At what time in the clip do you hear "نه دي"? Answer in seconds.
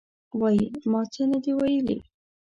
1.31-1.51